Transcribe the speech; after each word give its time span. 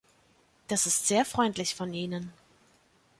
Das 0.67 0.87
ist 0.87 1.05
sehr 1.07 1.25
freundlich 1.25 1.75
von 1.75 1.93
Ihnen. 1.93 2.33